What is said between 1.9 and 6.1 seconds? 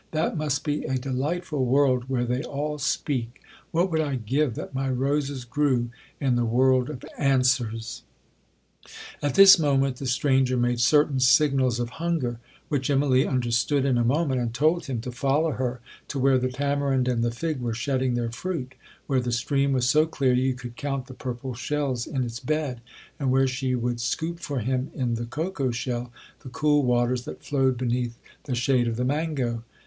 where they all speak—what would I give that my roses grew